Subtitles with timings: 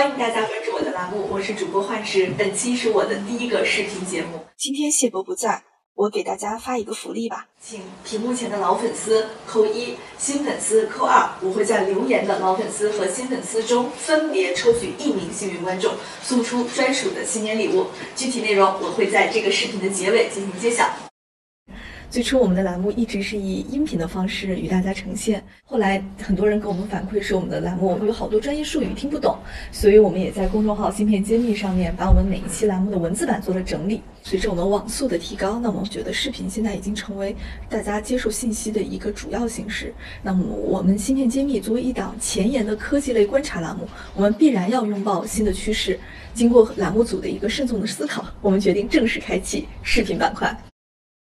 [0.00, 4.46] 欢迎大家关注我的栏目，我是主播幻石，本期是我的第一个视频节目。
[4.56, 5.62] 今天谢博不在，
[5.94, 15.92] 我给大家发一个福利吧，请屏幕前的老粉丝扣一，新粉丝扣二，我会在留言的老粉丝和新粉丝中分别抽取一名幸运观众，
[16.22, 17.88] 送出专属的新年礼物。
[18.16, 20.88] 具体内容我会在这个视频的结尾进行揭晓。
[22.10, 29.38] 最初我们的栏目一直是以音频的方式与大家呈现，后来很多人给我们反馈说我们的栏目有好多专业术语听不懂，
[29.70, 34.02] 所以我们也在公众号“芯片揭秘”上面把我们每一期栏目的文字版做了整理。
[34.24, 37.34] 随着我们网速的提高，那么我觉得视频现在已经成为
[37.68, 39.94] 大家接受信息的一个主要形式。
[40.20, 43.86] 那么我们“芯片揭秘”作为一档前沿的科技类观察栏目，
[44.16, 45.96] 我们必然要拥抱新的趋势。
[46.34, 50.69] 经过栏目组的一个慎重的思考，我们决定正式开启视频板块。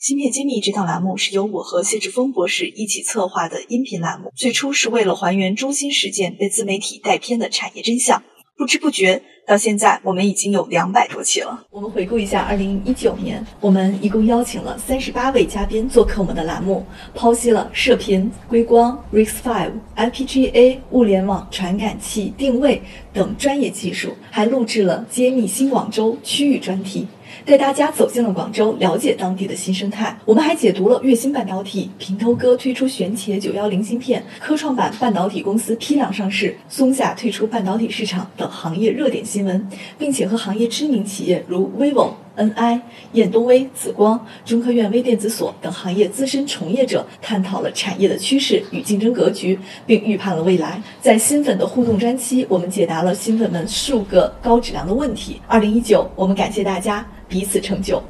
[0.00, 8.22] 芯片揭秘这档栏目是由我和谢志峰博士一起策划的音频栏目，最初是为了还原中心事件被自媒体带偏的产业真相。
[8.56, 11.66] 不知不觉到现在，我们已经有两百多期了。
[11.70, 22.80] 我们回顾一下，二零一九年，我们一共邀请了三十八位嘉宾做客我们的栏目，剖析了射频、硅光、RISC-V、FPGA、物联网、传感器、定位
[23.12, 27.06] 等专业技术，还录制了揭秘新广州区域专题。
[27.44, 30.16] 带大家走进了广州，了解当地的新生态。
[30.24, 42.80] 我们还解读了粤芯半导体、平头哥推出玄铁九幺零芯片、科创板半导体公司批量上市、松下退出半导体市场等行业热点新闻，并且和行业知名企业如 vivo、NI、
[43.12, 50.80] 燕东微、紫光、中科院微电子所等行业资深从业者探讨了产业的趋势与竞争格局，并预判了未来。
[51.00, 55.40] 在新粉的互动专期，我们解答了新粉们数个高质量的问题。
[55.46, 57.06] 二零一九，我们感谢大家。
[57.30, 58.02] 彼此成就。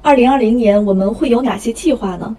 [0.00, 2.36] 二零二零年我们会有哪些计划呢？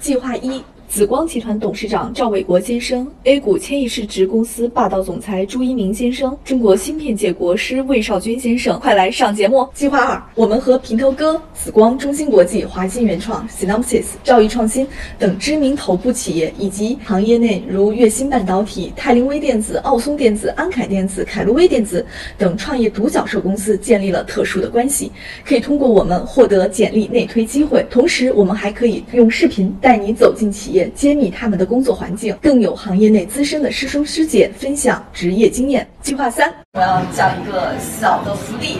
[0.00, 0.62] 计划一。
[0.90, 9.64] 紫光集团董事长赵伟国先生，A 股千亿市值公司霸道总裁朱一鸣先生，中国芯片界国师魏少军先生，快来上节目！
[9.72, 14.84] 计划二，我们和平头哥、紫光、中芯国际、华芯原创、Synopsys、兆易创新
[15.16, 22.04] 等知名头部企业，以及行业内如粤芯半导体、泰凌微电子、奥松电子、安凯电子、凯路微电子
[22.36, 25.12] 等创业独角兽公司建立了特殊的关系，
[25.44, 27.86] 可以通过我们获得简历内推机会。
[27.88, 30.79] 同时，我们还可以用视频带你走进企业。
[30.88, 35.86] 揭秘他们的工作环境，更有行业内资深的师兄师姐分享职业经验。
[36.02, 38.78] 计划三，我要讲一个小的福利，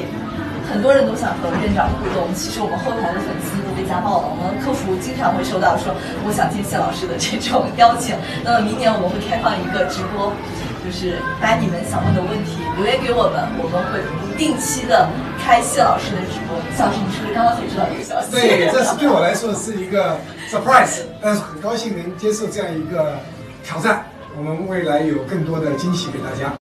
[0.70, 5.94] 很多人都想和院长互动，其实我们后台的粉丝都被家暴了，我们客服经常会收到说
[6.26, 8.16] 我想见谢老师的这种邀请。
[8.44, 10.32] 那么明年我们会开放一个直播。
[10.80, 15.06] 就是把你们想问的问题留言给我们，我们会不定期的
[15.36, 16.56] 开谢老师的直播。
[16.72, 17.84] 谢老师，你是不是刚刚才知道？
[18.30, 20.16] 对，这是对我来说是一个
[20.50, 23.18] surprise，但是很高兴能接受这样一个
[23.64, 24.04] 挑战。
[24.36, 26.54] 我们未来有更多的惊喜给大家。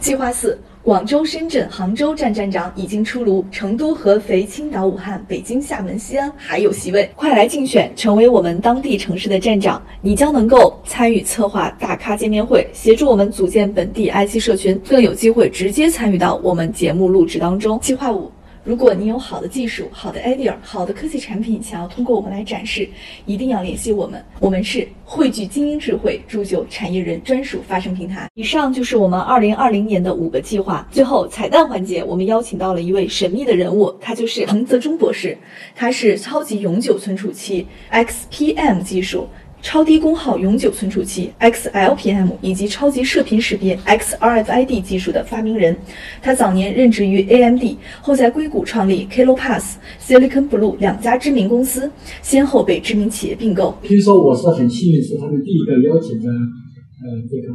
[0.00, 0.58] 计划四。
[0.82, 17.80] 广州、深圳、杭州站站长已经出炉，成都、合肥、青岛、武汉、北京、厦门、西安还有席位，快来竞选，成为我们当地城市的站长，你将能够参与策划大咖见面会，协助我们组建本地 IC 社群，更有机会直接参与到我们节目录制当中。
[17.80, 18.30] 计划五。
[18.64, 22.88] 如果你有好的技术、好的 idea、好的科技产品，想要通过我们来展示，
[23.26, 24.24] 一定要联系我们。
[24.40, 28.26] 我们是汇聚精英智慧、铸就产业人专属发声平台。
[28.32, 30.88] 以上就是我们二零二零年的五个计划。
[30.90, 35.36] 最后彩蛋环节，我们邀请到了一位神秘的人物，他就是彭泽忠博士，
[35.76, 39.28] 他是超级永久存储器 XPM 技术。
[39.64, 45.74] 超低功耗永久存储器 XLPM 以及超级射频识别 XRFID 技术的发明人，
[46.20, 47.62] 他早年任职于 AMD，
[48.02, 53.74] 后在硅谷创立 Kilopass、Silicon Blue 两家知名公司，先后被知名企业并购。
[53.82, 57.48] 听说我是很幸运，是他们第一个邀请的呃这个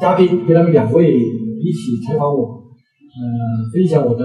[0.00, 2.62] 嘉宾，给他们两位一起采访我，
[3.18, 3.26] 呃，
[3.74, 4.24] 分享我的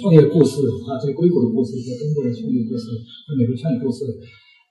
[0.00, 0.58] 创业故事
[0.90, 4.02] 啊，在硅谷的故事，在中国的创业故事，在美国创业故事。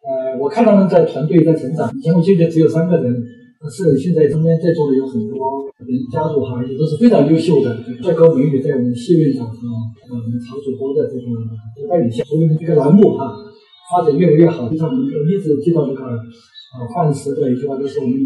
[0.02, 1.92] 呃，我看他们在团队在成长。
[1.96, 3.14] 以前我记得只有三个人，
[3.62, 9.56] 但是现在中间在座的有很多人加入哈，也都是非常优秀的，帅哥美女在我们谢院长和
[10.10, 13.30] 呃我们曹主播的这个带领下，所以这个栏目哈
[13.94, 14.68] 发展越来越好。
[14.70, 18.18] 就像我们一直记到这个呃范石的一句话，就是我们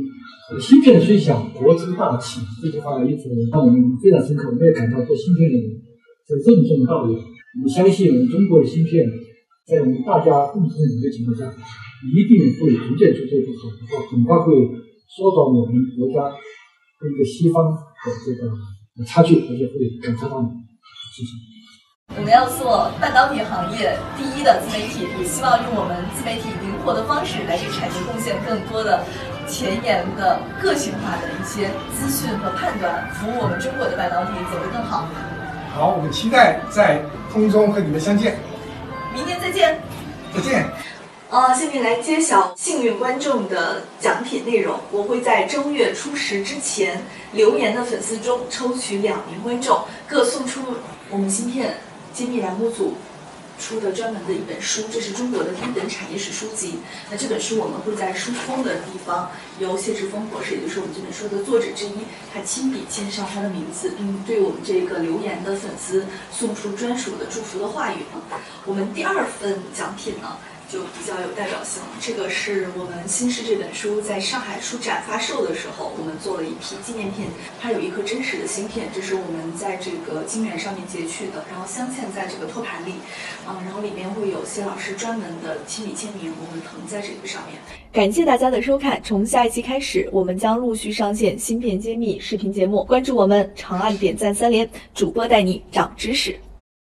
[0.62, 2.40] 芯片虽小，国之大器。
[2.64, 5.76] 这句话一直让我们非常深刻，我们也感到做芯片的人
[6.24, 7.20] 是任重道远。
[7.20, 9.04] 我们相信我们中国的芯片。
[9.66, 11.50] 在我们大家共同努力的情况下，
[12.06, 13.50] 一定会逐渐逐渐的
[13.90, 14.54] 好，很快会
[15.10, 16.30] 缩短我们国家
[17.02, 18.54] 跟这个西方的这个
[19.10, 20.50] 差距，而且会赶超到你。
[21.18, 21.34] 谢谢。
[22.16, 29.02] 我们要做半导体行业第一的自媒体，也希望用我们自媒体灵活的方式来给产业贡献更多的
[29.50, 35.10] 前沿的个性化的一些资讯和判断，服务我们中国的半导体走得更好。
[35.74, 37.02] 好，我们期待在
[37.34, 38.38] 空中和你们相见。
[40.46, 40.66] 见。
[41.32, 44.80] 呃，下面来揭晓幸运观众的奖品内容。
[44.92, 47.02] 我会在正月初十之前
[47.34, 50.62] 留言的粉丝中抽取两名观众，各送出
[51.10, 51.78] 我们芯片
[52.14, 52.94] 揭秘栏目组
[53.60, 56.80] 出的专门的一本书，这是中国的第一本产业史书籍。
[57.10, 61.94] 那这本书我们会在书封的地方由谢志峰博士，也就是我们这本书的作者之一，
[62.34, 68.00] 他亲笔签上他的名字，并对我们这个留言的粉丝送出专属的祝福的话语。
[68.66, 70.38] 我们第二份奖品呢？
[70.70, 71.90] 就比较有代表性了。
[72.02, 77.26] 这个是我们《新诗》这本书在上海书展发售的时候，我们做了一批纪念品，
[77.62, 82.94] 它有一颗真实的芯片，这是我们在这个晶圆上面截取的，然后镶嵌在这个托盘里，
[83.46, 87.60] 啊，然后里面会有谢老师专门的亲笔签名，我们腾在这个上面。
[87.92, 96.38] 感谢大家的收看，从下一期开始，我们将陆续上线芯片揭秘视频节目，关注我们，长按点赞三连，主播带你长知识。